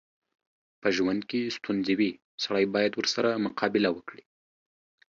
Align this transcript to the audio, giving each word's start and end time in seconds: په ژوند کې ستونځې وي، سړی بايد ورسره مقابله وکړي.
په 0.81 0.87
ژوند 0.95 1.21
کې 1.29 1.53
ستونځې 1.57 1.93
وي، 1.99 2.11
سړی 2.43 2.65
بايد 2.73 2.93
ورسره 2.95 3.41
مقابله 3.45 3.89
وکړي. 3.93 4.23